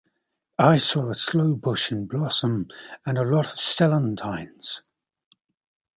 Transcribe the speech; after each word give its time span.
I 0.57 0.77
saw 0.77 1.11
a 1.11 1.13
sloe-bush 1.13 1.91
in 1.91 2.07
blossom 2.07 2.69
and 3.05 3.19
a 3.19 3.23
lot 3.23 3.45
of 3.45 3.59
celandines. 3.59 4.81